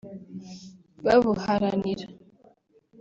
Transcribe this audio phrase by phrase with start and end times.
[1.05, 2.07] babuharanira